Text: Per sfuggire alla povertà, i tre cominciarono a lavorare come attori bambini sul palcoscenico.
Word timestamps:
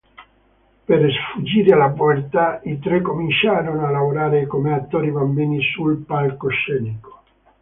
Per 0.85 1.11
sfuggire 1.13 1.73
alla 1.75 1.91
povertà, 1.91 2.59
i 2.63 2.79
tre 2.79 3.01
cominciarono 3.03 3.85
a 3.85 3.91
lavorare 3.91 4.47
come 4.47 4.73
attori 4.73 5.11
bambini 5.11 5.61
sul 5.61 5.97
palcoscenico. 6.03 7.21